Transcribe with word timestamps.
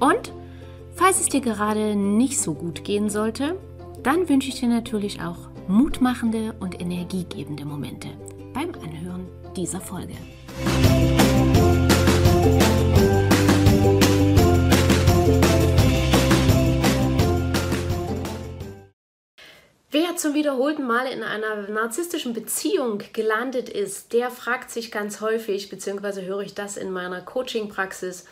und 0.00 0.32
falls 0.94 1.20
es 1.20 1.26
dir 1.26 1.40
gerade 1.40 1.94
nicht 1.94 2.40
so 2.40 2.54
gut 2.54 2.84
gehen 2.84 3.10
sollte, 3.10 3.56
dann 4.02 4.28
wünsche 4.28 4.48
ich 4.48 4.58
dir 4.58 4.68
natürlich 4.68 5.20
auch 5.20 5.50
mutmachende 5.68 6.54
und 6.58 6.80
energiegebende 6.80 7.64
Momente 7.64 8.08
beim 8.52 8.72
Anhören 8.82 9.28
dieser 9.54 9.80
Folge. 9.80 10.14
Wer 19.92 20.16
zum 20.16 20.34
wiederholten 20.34 20.86
Mal 20.86 21.06
in 21.06 21.24
einer 21.24 21.68
narzisstischen 21.68 22.32
Beziehung 22.32 23.02
gelandet 23.12 23.68
ist, 23.68 24.12
der 24.12 24.30
fragt 24.30 24.70
sich 24.70 24.92
ganz 24.92 25.20
häufig, 25.20 25.68
beziehungsweise 25.68 26.24
höre 26.24 26.42
ich 26.42 26.54
das 26.54 26.76
in 26.76 26.92
meiner 26.92 27.20
Coaching-Praxis, 27.20 28.24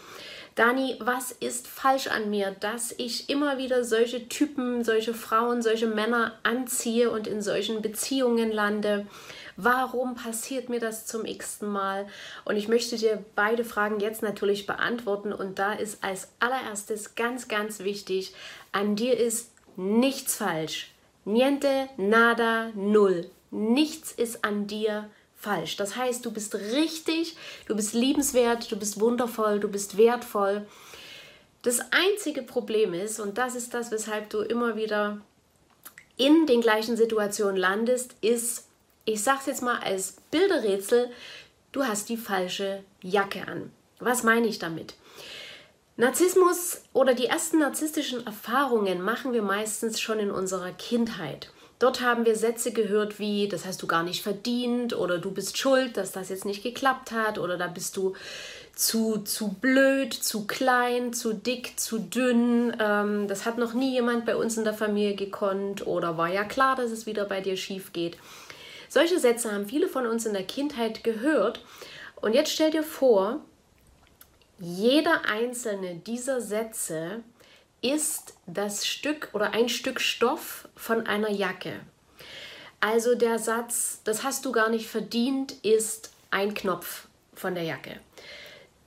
Dani, 0.59 0.97
was 0.99 1.31
ist 1.31 1.69
falsch 1.69 2.09
an 2.09 2.31
mir, 2.31 2.51
dass 2.51 2.93
ich 2.99 3.31
immer 3.31 3.59
wieder 3.59 3.85
solche 3.85 4.29
Typen, 4.29 4.83
solche 4.83 5.15
Frauen, 5.15 5.63
solche 5.63 5.87
Männer 5.87 6.37
anziehe 6.43 7.13
und 7.13 7.29
in 7.29 7.43
solchen 7.43 7.81
Beziehungen 7.81 8.51
lande? 8.51 9.07
Warum 9.57 10.17
passiert 10.17 10.69
mir 10.69 10.81
das 10.81 11.07
zum 11.07 11.25
x-ten 11.25 11.69
Mal? 11.69 12.09
Und 12.45 12.57
ich 12.57 12.67
möchte 12.67 12.97
dir 12.97 13.25
beide 13.37 13.65
Fragen 13.65 14.01
jetzt 14.01 14.21
natürlich 14.21 14.67
beantworten. 14.67 15.33
Und 15.33 15.61
da 15.61 15.75
ist 15.75 16.03
als 16.03 16.33
allererstes 16.41 17.15
ganz, 17.15 17.47
ganz 17.47 17.79
wichtig, 17.79 18.35
an 18.73 18.97
dir 18.97 19.17
ist 19.17 19.53
nichts 19.77 20.35
falsch. 20.35 20.91
Niente, 21.25 21.89
nada, 21.97 22.73
null. 22.75 23.31
Nichts 23.53 24.11
ist 24.11 24.45
an 24.45 24.67
dir 24.67 25.09
falsch. 25.39 25.77
Das 25.77 25.97
heißt, 25.97 26.27
du 26.27 26.33
bist 26.33 26.55
richtig, 26.55 27.37
du 27.67 27.77
bist 27.77 27.95
liebenswert, 27.95 28.71
du 28.71 28.77
bist 28.77 29.01
wundervoll, 29.01 29.61
du 29.61 29.69
bist 29.69 29.97
wertvoll. 29.97 30.67
Das 31.63 31.81
einzige 31.93 32.43
Problem 32.43 32.93
ist, 32.93 33.21
und 33.21 33.39
das 33.39 33.55
ist 33.55 33.73
das, 33.73 33.91
weshalb 33.91 34.31
du 34.31 34.41
immer 34.41 34.77
wieder 34.77 35.21
in 36.17 36.47
den 36.47 36.61
gleichen 36.61 36.97
Situationen 36.97 37.57
landest, 37.57 38.15
ist, 38.21 38.67
ich 39.05 39.23
sag's 39.23 39.47
jetzt 39.47 39.63
mal 39.63 39.79
als 39.79 40.17
Bilderrätsel, 40.31 41.11
du 41.73 41.85
hast 41.85 42.09
die 42.09 42.17
falsche 42.17 42.83
Jacke 43.01 43.47
an. 43.47 43.71
Was 44.01 44.23
meine 44.23 44.49
ich 44.49 44.59
damit? 44.59 44.95
Narzissmus 45.97 46.83
oder 46.93 47.15
die 47.15 47.27
ersten 47.27 47.59
narzisstischen 47.59 48.25
Erfahrungen 48.25 49.03
machen 49.03 49.33
wir 49.33 49.43
meistens 49.43 50.01
schon 50.01 50.21
in 50.21 50.31
unserer 50.31 50.71
Kindheit. 50.71 51.51
Dort 51.79 52.01
haben 52.01 52.27
wir 52.27 52.35
Sätze 52.35 52.73
gehört 52.73 53.21
wie, 53.21 53.47
das 53.47 53.65
hast 53.65 53.83
du 53.83 53.87
gar 53.87 54.03
nicht 54.03 54.23
verdient 54.23 54.95
oder 54.95 55.19
du 55.19 55.31
bist 55.31 55.59
schuld, 55.59 55.97
dass 55.97 56.11
das 56.11 56.29
jetzt 56.29 56.45
nicht 56.45 56.65
geklappt 56.65 57.13
hat 57.13 57.39
oder 57.39 57.57
da 57.57 57.69
bist 57.69 57.97
du 57.97 58.15
zu, 58.75 59.19
zu 59.19 59.49
blöd, 59.49 60.13
zu 60.13 60.47
klein, 60.47 61.13
zu 61.13 61.33
dick, 61.33 61.79
zu 61.79 61.99
dünn. 62.01 62.77
Ähm, 62.81 63.29
das 63.29 63.45
hat 63.45 63.59
noch 63.59 63.75
nie 63.75 63.93
jemand 63.93 64.27
bei 64.27 64.35
uns 64.35 64.57
in 64.57 64.65
der 64.65 64.75
Familie 64.75 65.15
gekonnt 65.15 65.87
oder 65.87 66.17
war 66.19 66.29
ja 66.29 66.45
klar, 66.45 66.75
dass 66.75 66.91
es 66.91 67.07
wieder 67.07 67.25
bei 67.25 67.41
dir 67.41 67.57
schief 67.57 67.93
geht. 67.93 68.17
Solche 68.89 69.21
Sätze 69.21 69.53
haben 69.53 69.67
viele 69.67 69.89
von 69.89 70.07
uns 70.07 70.27
in 70.27 70.33
der 70.33 70.45
Kindheit 70.45 71.05
gehört. 71.05 71.61
Und 72.17 72.35
jetzt 72.35 72.53
stell 72.53 72.71
dir 72.71 72.83
vor, 72.83 73.41
jeder 74.59 75.27
einzelne 75.27 75.97
dieser 75.97 76.41
Sätze 76.41 77.23
ist 77.83 78.35
das 78.47 78.87
Stück 78.87 79.31
oder 79.33 79.53
ein 79.53 79.69
Stück 79.69 80.01
Stoff 80.01 80.69
von 80.77 81.07
einer 81.07 81.31
Jacke. 81.31 81.81
Also 82.81 83.15
der 83.15 83.39
Satz, 83.39 84.01
das 84.05 84.23
hast 84.23 84.45
du 84.45 84.53
gar 84.53 84.69
nicht 84.69 84.89
verdient, 84.89 85.53
ist 85.65 86.13
ein 86.31 86.55
Knopf 86.55 87.09
von 87.35 87.55
der 87.55 87.65
Jacke. 87.65 88.01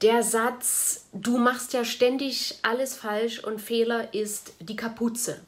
Der 0.02 0.24
Satz, 0.24 1.06
du 1.14 1.38
machst 1.38 1.74
ja 1.74 1.86
ständig 1.86 2.60
alles 2.64 2.96
falsch 2.96 3.44
und 3.44 3.60
Fehler 3.60 4.14
ist 4.14 4.54
die 4.60 4.76
Kapuze. 4.76 5.42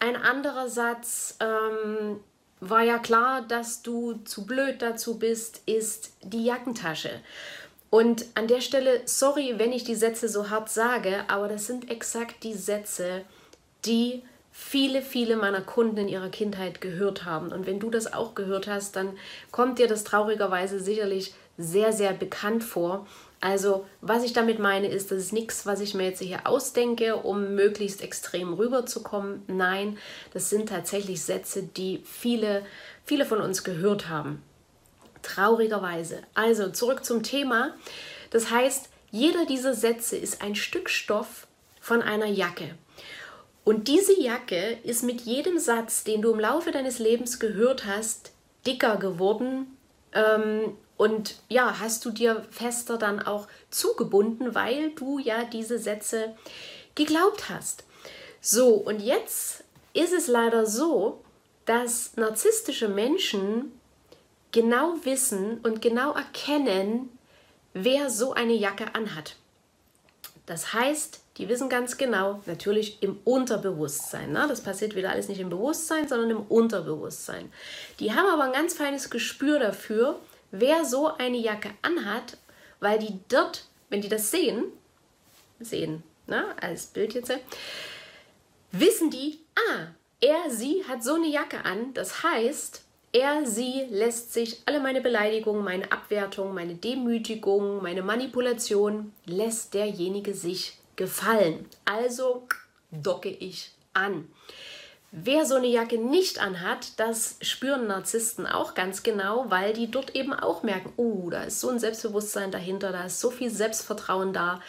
Ein 0.00 0.16
anderer 0.16 0.68
Satz, 0.68 1.36
ähm, 1.40 2.20
war 2.60 2.82
ja 2.82 2.98
klar, 2.98 3.42
dass 3.42 3.82
du 3.82 4.14
zu 4.24 4.46
blöd 4.46 4.80
dazu 4.80 5.18
bist, 5.18 5.62
ist 5.66 6.12
die 6.22 6.44
Jackentasche. 6.44 7.20
Und 7.90 8.26
an 8.34 8.48
der 8.48 8.60
Stelle, 8.60 9.02
sorry, 9.04 9.54
wenn 9.56 9.72
ich 9.72 9.84
die 9.84 9.94
Sätze 9.94 10.28
so 10.28 10.50
hart 10.50 10.68
sage, 10.68 11.24
aber 11.28 11.48
das 11.48 11.66
sind 11.66 11.90
exakt 11.90 12.42
die 12.42 12.54
Sätze, 12.54 13.22
die 13.84 14.22
viele, 14.50 15.02
viele 15.02 15.36
meiner 15.36 15.60
Kunden 15.60 15.98
in 15.98 16.08
ihrer 16.08 16.30
Kindheit 16.30 16.80
gehört 16.80 17.24
haben. 17.24 17.52
Und 17.52 17.66
wenn 17.66 17.78
du 17.78 17.90
das 17.90 18.12
auch 18.12 18.34
gehört 18.34 18.66
hast, 18.66 18.96
dann 18.96 19.16
kommt 19.50 19.78
dir 19.78 19.86
das 19.86 20.02
traurigerweise 20.02 20.80
sicherlich 20.80 21.34
sehr, 21.58 21.92
sehr 21.92 22.12
bekannt 22.12 22.64
vor. 22.64 23.06
Also, 23.40 23.86
was 24.00 24.24
ich 24.24 24.32
damit 24.32 24.58
meine, 24.58 24.88
ist, 24.88 25.10
das 25.10 25.18
ist 25.18 25.32
nichts, 25.32 25.66
was 25.66 25.80
ich 25.80 25.94
mir 25.94 26.04
jetzt 26.04 26.22
hier 26.22 26.46
ausdenke, 26.46 27.16
um 27.16 27.54
möglichst 27.54 28.02
extrem 28.02 28.54
rüberzukommen. 28.54 29.42
Nein, 29.46 29.98
das 30.32 30.48
sind 30.48 30.70
tatsächlich 30.70 31.22
Sätze, 31.22 31.62
die 31.62 32.00
viele, 32.04 32.64
viele 33.04 33.26
von 33.26 33.40
uns 33.40 33.62
gehört 33.62 34.08
haben. 34.08 34.42
Traurigerweise. 35.26 36.22
Also 36.34 36.70
zurück 36.70 37.04
zum 37.04 37.22
Thema. 37.22 37.74
Das 38.30 38.50
heißt, 38.50 38.88
jeder 39.10 39.44
dieser 39.44 39.74
Sätze 39.74 40.16
ist 40.16 40.40
ein 40.40 40.54
Stück 40.54 40.88
Stoff 40.88 41.46
von 41.80 42.00
einer 42.00 42.26
Jacke. 42.26 42.76
Und 43.64 43.88
diese 43.88 44.18
Jacke 44.20 44.78
ist 44.84 45.02
mit 45.02 45.22
jedem 45.22 45.58
Satz, 45.58 46.04
den 46.04 46.22
du 46.22 46.32
im 46.32 46.38
Laufe 46.38 46.70
deines 46.70 47.00
Lebens 47.00 47.40
gehört 47.40 47.86
hast, 47.86 48.30
dicker 48.66 48.96
geworden. 48.98 49.76
Ähm, 50.12 50.76
und 50.96 51.40
ja, 51.48 51.80
hast 51.80 52.04
du 52.04 52.12
dir 52.12 52.46
fester 52.50 52.96
dann 52.96 53.20
auch 53.20 53.48
zugebunden, 53.70 54.54
weil 54.54 54.90
du 54.90 55.18
ja 55.18 55.42
diese 55.44 55.80
Sätze 55.80 56.36
geglaubt 56.94 57.50
hast. 57.50 57.82
So, 58.40 58.74
und 58.74 59.00
jetzt 59.00 59.64
ist 59.92 60.12
es 60.12 60.28
leider 60.28 60.66
so, 60.66 61.24
dass 61.64 62.16
narzisstische 62.16 62.88
Menschen 62.88 63.72
genau 64.52 64.94
wissen 65.04 65.58
und 65.58 65.82
genau 65.82 66.12
erkennen, 66.12 67.10
wer 67.74 68.10
so 68.10 68.32
eine 68.32 68.54
Jacke 68.54 68.94
anhat. 68.94 69.36
Das 70.46 70.72
heißt, 70.72 71.20
die 71.36 71.48
wissen 71.48 71.68
ganz 71.68 71.98
genau, 71.98 72.40
natürlich 72.46 73.02
im 73.02 73.18
Unterbewusstsein. 73.24 74.32
Ne? 74.32 74.46
Das 74.48 74.62
passiert 74.62 74.94
wieder 74.94 75.10
alles 75.10 75.28
nicht 75.28 75.40
im 75.40 75.50
Bewusstsein, 75.50 76.08
sondern 76.08 76.30
im 76.30 76.42
Unterbewusstsein. 76.42 77.52
Die 78.00 78.14
haben 78.14 78.26
aber 78.26 78.44
ein 78.44 78.52
ganz 78.52 78.74
feines 78.74 79.10
Gespür 79.10 79.58
dafür, 79.58 80.18
wer 80.52 80.84
so 80.84 81.08
eine 81.16 81.36
Jacke 81.36 81.70
anhat, 81.82 82.38
weil 82.80 82.98
die 82.98 83.18
dort, 83.28 83.66
wenn 83.90 84.00
die 84.00 84.08
das 84.08 84.30
sehen, 84.30 84.64
sehen, 85.60 86.02
ne? 86.26 86.44
als 86.60 86.86
Bild 86.86 87.14
jetzt, 87.14 87.32
wissen 88.72 89.10
die, 89.10 89.40
ah, 89.56 89.88
er, 90.20 90.50
sie 90.50 90.84
hat 90.88 91.04
so 91.04 91.14
eine 91.14 91.28
Jacke 91.28 91.64
an. 91.64 91.92
Das 91.92 92.22
heißt, 92.22 92.85
er, 93.16 93.46
sie 93.46 93.86
lässt 93.88 94.34
sich 94.34 94.60
alle 94.66 94.78
meine 94.78 95.00
Beleidigungen, 95.00 95.64
meine 95.64 95.90
Abwertung, 95.90 96.52
meine 96.52 96.74
Demütigung, 96.74 97.82
meine 97.82 98.02
Manipulation, 98.02 99.12
lässt 99.24 99.72
derjenige 99.72 100.34
sich 100.34 100.76
gefallen. 100.96 101.64
Also 101.86 102.46
docke 102.90 103.30
ich 103.30 103.70
an. 103.94 104.28
Wer 105.12 105.46
so 105.46 105.54
eine 105.54 105.68
Jacke 105.68 105.96
nicht 105.96 106.42
anhat, 106.42 106.98
das 106.98 107.36
spüren 107.40 107.86
Narzissten 107.86 108.46
auch 108.46 108.74
ganz 108.74 109.02
genau, 109.02 109.46
weil 109.48 109.72
die 109.72 109.90
dort 109.90 110.14
eben 110.14 110.34
auch 110.34 110.62
merken, 110.62 110.92
oh, 110.98 111.30
da 111.30 111.44
ist 111.44 111.60
so 111.60 111.70
ein 111.70 111.78
Selbstbewusstsein 111.78 112.50
dahinter, 112.50 112.92
da 112.92 113.04
ist 113.04 113.20
so 113.20 113.30
viel 113.30 113.48
Selbstvertrauen 113.48 114.34
da. 114.34 114.60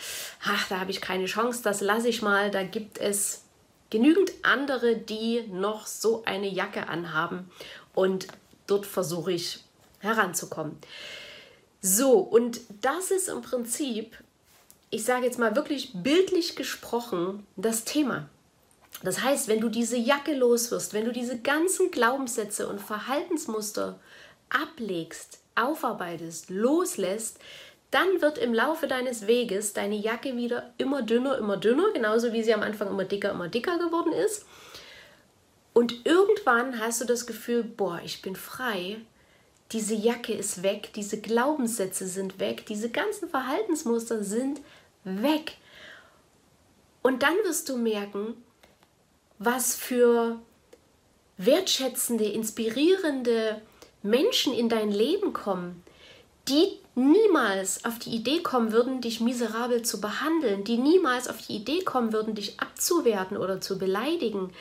Ach, 0.46 0.70
da 0.70 0.80
habe 0.80 0.92
ich 0.92 1.02
keine 1.02 1.26
Chance, 1.26 1.64
das 1.64 1.82
lasse 1.82 2.08
ich 2.08 2.22
mal. 2.22 2.50
Da 2.50 2.64
gibt 2.64 2.98
es 2.98 3.44
genügend 3.90 4.32
andere, 4.44 4.96
die 4.96 5.44
noch 5.52 5.86
so 5.86 6.24
eine 6.26 6.48
Jacke 6.48 6.88
anhaben 6.88 7.50
und 7.98 8.28
dort 8.68 8.86
versuche 8.86 9.32
ich 9.32 9.64
heranzukommen. 10.02 10.78
So, 11.82 12.20
und 12.20 12.62
das 12.82 13.10
ist 13.10 13.28
im 13.28 13.42
Prinzip, 13.42 14.16
ich 14.92 15.04
sage 15.04 15.26
jetzt 15.26 15.40
mal 15.40 15.56
wirklich 15.56 15.94
bildlich 15.96 16.56
gesprochen, 16.56 17.48
das 17.56 17.86
Thema. 17.86 18.30
Das 19.02 19.24
heißt, 19.24 19.48
wenn 19.48 19.62
du 19.62 19.70
diese 19.70 19.98
Jacke 19.98 20.36
los 20.36 20.70
wirst, 20.70 20.94
wenn 20.94 21.06
du 21.06 21.12
diese 21.12 21.40
ganzen 21.40 21.90
Glaubenssätze 21.90 22.68
und 22.68 22.80
Verhaltensmuster 22.80 24.00
ablegst, 24.50 25.40
aufarbeitest, 25.56 26.52
loslässt, 26.52 27.40
dann 27.90 28.22
wird 28.22 28.38
im 28.38 28.54
Laufe 28.54 28.86
deines 28.88 29.26
Weges 29.26 29.74
deine 29.74 29.96
Jacke 29.96 30.38
wieder 30.38 30.72
immer 30.78 31.02
dünner, 31.02 31.40
immer 31.40 31.58
dünner, 31.58 31.92
genauso 31.94 32.32
wie 32.32 32.44
sie 32.44 32.54
am 32.54 32.62
Anfang 32.62 32.90
immer 32.90 33.06
dicker, 33.06 33.32
immer 33.32 33.48
dicker 33.48 33.80
geworden 33.80 34.12
ist. 34.12 34.46
Und 35.78 36.08
irgendwann 36.08 36.80
hast 36.80 37.02
du 37.02 37.06
das 37.06 37.28
Gefühl, 37.28 37.62
boah, 37.62 38.02
ich 38.04 38.24
bin 38.24 38.36
frei. 38.36 38.98
Diese 39.72 39.94
Jacke 39.94 40.34
ist 40.34 40.64
weg, 40.64 40.90
diese 40.96 41.22
Glaubenssätze 41.22 42.08
sind 42.08 42.40
weg, 42.40 42.66
diese 42.66 42.90
ganzen 42.90 43.30
Verhaltensmuster 43.30 44.24
sind 44.24 44.60
weg. 45.04 45.58
Und 47.04 47.22
dann 47.22 47.36
wirst 47.44 47.70
du 47.70 47.78
merken, 47.78 48.44
was 49.38 49.76
für 49.76 50.40
wertschätzende, 51.38 52.26
inspirierende 52.26 53.62
Menschen 54.02 54.56
in 54.56 54.70
dein 54.70 54.90
Leben 54.90 55.32
kommen, 55.32 55.84
die 56.48 56.80
niemals 56.96 57.86
auf 57.86 58.00
die 58.00 58.16
Idee 58.16 58.42
kommen 58.42 58.72
würden, 58.72 59.02
dich 59.02 59.22
miserabel 59.22 59.84
zu 59.84 60.02
behandeln, 60.02 60.64
die 60.64 60.78
niemals 60.78 61.28
auf 61.28 61.46
die 61.46 61.58
Idee 61.58 61.84
kommen 61.84 62.14
würden, 62.14 62.34
dich 62.34 62.60
abzuwerten 62.60 63.38
oder 63.38 63.62
zu 63.62 63.78
beleidigen, 63.78 64.52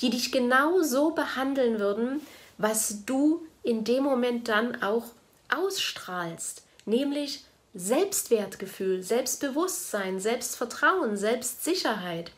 die 0.00 0.10
dich 0.10 0.32
genau 0.32 0.82
so 0.82 1.10
behandeln 1.10 1.78
würden, 1.78 2.20
was 2.58 3.04
du 3.04 3.46
in 3.62 3.84
dem 3.84 4.04
Moment 4.04 4.48
dann 4.48 4.82
auch 4.82 5.06
ausstrahlst, 5.48 6.62
nämlich 6.84 7.44
Selbstwertgefühl, 7.74 9.02
Selbstbewusstsein, 9.02 10.20
Selbstvertrauen, 10.20 11.16
Selbstsicherheit. 11.16 12.30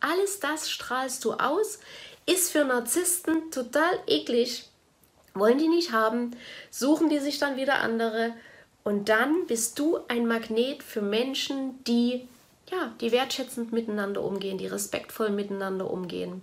Alles 0.00 0.40
das 0.40 0.70
strahlst 0.70 1.24
du 1.24 1.32
aus, 1.32 1.80
ist 2.26 2.52
für 2.52 2.64
Narzissten 2.64 3.50
total 3.50 3.98
eklig, 4.06 4.68
wollen 5.34 5.58
die 5.58 5.68
nicht 5.68 5.92
haben, 5.92 6.32
suchen 6.70 7.08
die 7.08 7.18
sich 7.18 7.38
dann 7.38 7.56
wieder 7.56 7.80
andere 7.80 8.32
und 8.84 9.08
dann 9.08 9.46
bist 9.46 9.78
du 9.78 9.98
ein 10.08 10.26
Magnet 10.26 10.82
für 10.82 11.02
Menschen, 11.02 11.82
die 11.84 12.28
ja, 12.70 12.92
die 13.00 13.12
wertschätzend 13.12 13.72
miteinander 13.72 14.22
umgehen, 14.22 14.58
die 14.58 14.66
respektvoll 14.66 15.30
miteinander 15.30 15.90
umgehen. 15.90 16.42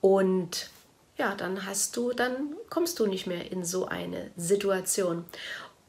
Und 0.00 0.70
ja, 1.16 1.34
dann 1.34 1.66
hast 1.66 1.96
du, 1.96 2.12
dann 2.12 2.54
kommst 2.70 2.98
du 2.98 3.06
nicht 3.06 3.26
mehr 3.26 3.52
in 3.52 3.64
so 3.64 3.86
eine 3.86 4.30
Situation. 4.36 5.24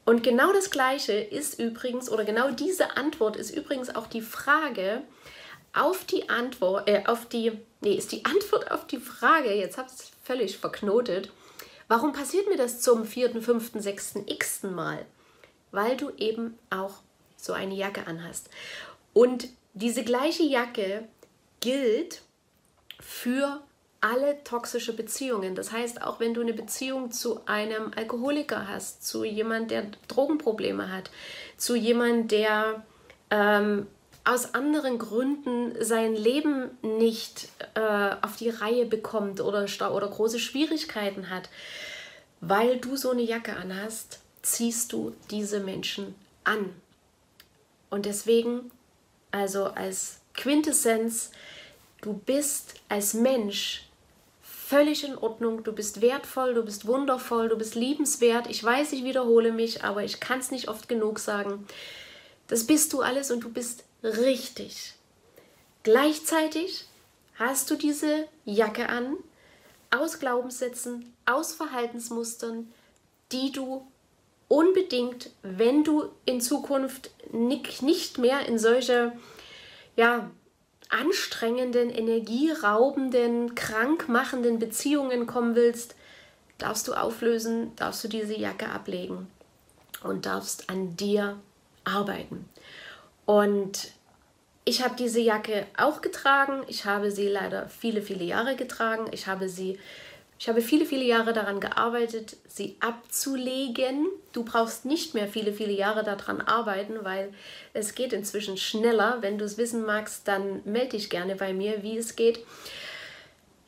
Und 0.04 0.22
genau 0.22 0.52
das 0.52 0.70
Gleiche 0.70 1.12
ist 1.12 1.58
übrigens, 1.58 2.10
oder 2.10 2.24
genau 2.24 2.50
diese 2.50 2.96
Antwort 2.96 3.36
ist 3.36 3.50
übrigens 3.50 3.94
auch 3.94 4.06
die 4.06 4.20
Frage 4.20 5.02
auf 5.72 6.04
die 6.04 6.28
Antwort, 6.28 6.88
äh, 6.88 7.04
auf 7.06 7.26
die, 7.26 7.52
nee, 7.80 7.94
ist 7.94 8.12
die 8.12 8.24
Antwort 8.24 8.70
auf 8.70 8.86
die 8.86 8.98
Frage, 8.98 9.54
jetzt 9.54 9.78
habe 9.78 9.88
ich 9.88 9.94
es 9.94 10.12
völlig 10.22 10.58
verknotet, 10.58 11.32
warum 11.88 12.12
passiert 12.12 12.48
mir 12.48 12.56
das 12.56 12.80
zum 12.80 13.06
vierten, 13.06 13.40
fünften, 13.40 13.80
sechsten, 13.80 14.26
x-ten 14.26 14.74
Mal? 14.74 15.06
weil 15.72 15.96
du 15.96 16.10
eben 16.18 16.58
auch 16.70 16.92
so 17.36 17.52
eine 17.52 17.74
Jacke 17.74 18.06
anhast. 18.06 18.48
Und 19.12 19.48
diese 19.74 20.04
gleiche 20.04 20.44
Jacke 20.44 21.08
gilt 21.60 22.22
für 23.00 23.60
alle 24.02 24.42
toxische 24.44 24.92
Beziehungen. 24.92 25.54
Das 25.54 25.72
heißt, 25.72 26.02
auch 26.02 26.20
wenn 26.20 26.34
du 26.34 26.42
eine 26.42 26.52
Beziehung 26.52 27.12
zu 27.12 27.46
einem 27.46 27.92
Alkoholiker 27.96 28.68
hast, 28.68 29.06
zu 29.06 29.24
jemand, 29.24 29.70
der 29.70 29.86
Drogenprobleme 30.08 30.92
hat, 30.92 31.10
zu 31.56 31.76
jemand, 31.76 32.32
der 32.32 32.84
ähm, 33.30 33.86
aus 34.24 34.54
anderen 34.54 34.98
Gründen 34.98 35.72
sein 35.82 36.14
Leben 36.14 36.70
nicht 36.82 37.48
äh, 37.74 38.10
auf 38.22 38.36
die 38.36 38.50
Reihe 38.50 38.86
bekommt 38.86 39.40
oder, 39.40 39.66
oder 39.92 40.08
große 40.08 40.40
Schwierigkeiten 40.40 41.30
hat, 41.30 41.48
weil 42.40 42.78
du 42.78 42.96
so 42.96 43.10
eine 43.10 43.22
Jacke 43.22 43.56
anhast, 43.56 44.20
ziehst 44.42 44.92
du 44.92 45.14
diese 45.30 45.60
Menschen 45.60 46.16
an. 46.42 46.70
Und 47.88 48.06
deswegen, 48.06 48.72
also 49.30 49.66
als 49.66 50.20
Quintessenz, 50.34 51.30
du 52.00 52.14
bist 52.14 52.74
als 52.88 53.14
Mensch 53.14 53.88
völlig 54.72 55.04
in 55.04 55.18
Ordnung, 55.18 55.64
du 55.64 55.72
bist 55.72 56.00
wertvoll, 56.00 56.54
du 56.54 56.64
bist 56.64 56.86
wundervoll, 56.86 57.50
du 57.50 57.58
bist 57.58 57.74
liebenswert. 57.74 58.46
Ich 58.48 58.64
weiß, 58.64 58.94
ich 58.94 59.04
wiederhole 59.04 59.52
mich, 59.52 59.84
aber 59.84 60.02
ich 60.02 60.18
kann 60.18 60.38
es 60.38 60.50
nicht 60.50 60.68
oft 60.68 60.88
genug 60.88 61.18
sagen. 61.18 61.66
Das 62.48 62.66
bist 62.66 62.90
du 62.94 63.02
alles 63.02 63.30
und 63.30 63.40
du 63.44 63.50
bist 63.50 63.84
richtig. 64.02 64.94
Gleichzeitig 65.82 66.86
hast 67.34 67.70
du 67.70 67.74
diese 67.74 68.26
Jacke 68.46 68.88
an, 68.88 69.18
aus 69.90 70.18
Glaubenssätzen, 70.20 71.12
aus 71.26 71.52
Verhaltensmustern, 71.52 72.72
die 73.30 73.52
du 73.52 73.86
unbedingt, 74.48 75.28
wenn 75.42 75.84
du 75.84 76.08
in 76.24 76.40
Zukunft 76.40 77.10
nicht 77.30 78.16
mehr 78.16 78.46
in 78.46 78.58
solche 78.58 79.12
ja, 79.96 80.30
anstrengenden, 80.92 81.90
energieraubenden, 81.90 83.54
krankmachenden 83.54 84.58
Beziehungen 84.58 85.26
kommen 85.26 85.54
willst, 85.56 85.94
darfst 86.58 86.86
du 86.86 86.94
auflösen, 86.94 87.74
darfst 87.76 88.04
du 88.04 88.08
diese 88.08 88.38
Jacke 88.38 88.68
ablegen 88.68 89.26
und 90.02 90.26
darfst 90.26 90.68
an 90.70 90.96
dir 90.96 91.36
arbeiten. 91.84 92.48
Und 93.24 93.92
ich 94.64 94.84
habe 94.84 94.94
diese 94.96 95.20
Jacke 95.20 95.66
auch 95.76 96.02
getragen. 96.02 96.62
Ich 96.68 96.84
habe 96.84 97.10
sie 97.10 97.28
leider 97.28 97.68
viele, 97.68 98.02
viele 98.02 98.24
Jahre 98.24 98.54
getragen. 98.54 99.06
Ich 99.10 99.26
habe 99.26 99.48
sie 99.48 99.78
ich 100.42 100.48
habe 100.48 100.60
viele, 100.60 100.86
viele 100.86 101.04
Jahre 101.04 101.32
daran 101.32 101.60
gearbeitet, 101.60 102.36
sie 102.48 102.76
abzulegen. 102.80 104.08
Du 104.32 104.42
brauchst 104.42 104.84
nicht 104.84 105.14
mehr 105.14 105.28
viele, 105.28 105.52
viele 105.52 105.70
Jahre 105.70 106.02
daran 106.02 106.40
arbeiten, 106.40 107.04
weil 107.04 107.32
es 107.74 107.94
geht 107.94 108.12
inzwischen 108.12 108.56
schneller. 108.56 109.18
Wenn 109.20 109.38
du 109.38 109.44
es 109.44 109.56
wissen 109.56 109.86
magst, 109.86 110.26
dann 110.26 110.60
melde 110.64 110.96
dich 110.96 111.10
gerne 111.10 111.36
bei 111.36 111.52
mir, 111.54 111.84
wie 111.84 111.96
es 111.96 112.16
geht. 112.16 112.44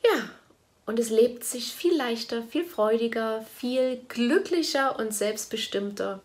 Ja, 0.03 0.29
und 0.85 0.99
es 0.99 1.09
lebt 1.09 1.45
sich 1.45 1.71
viel 1.71 1.95
leichter, 1.95 2.43
viel 2.43 2.65
freudiger, 2.65 3.45
viel 3.55 4.01
glücklicher 4.09 4.99
und 4.99 5.13
selbstbestimmter 5.13 6.21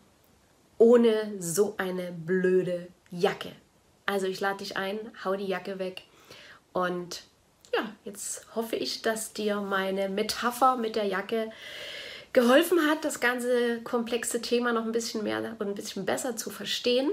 ohne 0.79 1.32
so 1.38 1.75
eine 1.76 2.11
blöde 2.11 2.88
Jacke. 3.12 3.53
Also 4.05 4.26
ich 4.26 4.41
lade 4.41 4.58
dich 4.58 4.76
ein, 4.76 4.99
hau 5.25 5.37
die 5.37 5.46
Jacke 5.46 5.79
weg 5.79 6.03
und 6.73 7.23
ja, 7.75 7.90
jetzt 8.05 8.46
hoffe 8.55 8.76
ich, 8.76 9.02
dass 9.02 9.32
dir 9.32 9.61
meine 9.61 10.08
Metapher 10.08 10.76
mit 10.76 10.96
der 10.96 11.06
Jacke 11.06 11.50
geholfen 12.32 12.87
hat, 12.88 13.05
das 13.05 13.20
ganze 13.20 13.81
komplexe 13.82 14.40
Thema 14.40 14.72
noch 14.72 14.84
ein 14.84 14.93
bisschen 14.93 15.22
mehr 15.22 15.38
und 15.58 15.69
ein 15.69 15.75
bisschen 15.75 16.06
besser 16.06 16.37
zu 16.37 16.50
verstehen. 16.50 17.11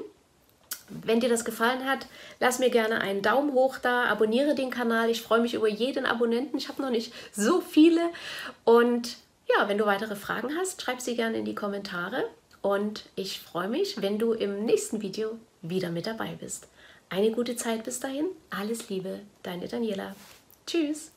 Wenn 0.90 1.20
dir 1.20 1.30
das 1.30 1.44
gefallen 1.44 1.86
hat, 1.86 2.08
lass 2.40 2.60
mir 2.60 2.70
gerne 2.70 3.02
einen 3.02 3.22
Daumen 3.22 3.52
hoch 3.54 3.78
da, 3.78 4.06
abonniere 4.06 4.56
den 4.56 4.70
Kanal. 4.70 5.10
Ich 5.10 5.22
freue 5.22 5.42
mich 5.42 5.54
über 5.54 5.68
jeden 5.68 6.06
Abonnenten. 6.06 6.58
Ich 6.58 6.70
habe 6.70 6.82
noch 6.82 6.92
nicht 6.92 7.14
so 7.34 7.60
viele. 7.60 8.02
Und 8.64 9.18
ja, 9.50 9.68
wenn 9.68 9.78
du 9.78 9.86
weitere 9.86 10.16
Fragen 10.16 10.56
hast, 10.58 10.82
schreib 10.82 11.02
sie 11.02 11.16
gerne 11.16 11.38
in 11.38 11.46
die 11.46 11.56
Kommentare. 11.56 12.24
Und 12.62 13.06
ich 13.16 13.40
freue 13.42 13.68
mich, 13.68 14.02
wenn 14.02 14.18
du 14.18 14.32
im 14.34 14.64
nächsten 14.66 15.02
Video 15.02 15.38
wieder 15.62 15.90
mit 15.90 16.08
dabei 16.08 16.38
bist. 16.40 16.68
Eine 17.10 17.32
gute 17.32 17.56
Zeit 17.56 17.84
bis 17.84 18.00
dahin. 18.00 18.28
Alles 18.50 18.90
Liebe, 18.90 19.20
deine 19.44 19.68
Daniela. 19.68 20.16
Tschüss. 20.68 21.12